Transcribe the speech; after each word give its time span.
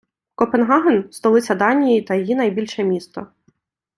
Копенгаген— 0.35 1.07
столиця 1.11 1.55
Данії 1.55 2.01
та 2.01 2.15
її 2.15 2.35
найбільше 2.35 2.83
місто. 2.83 3.27